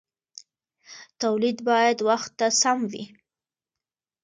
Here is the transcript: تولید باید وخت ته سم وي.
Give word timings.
تولید 1.21 1.57
باید 1.69 1.97
وخت 2.09 2.31
ته 2.39 2.47
سم 2.61 2.79
وي. 2.91 3.03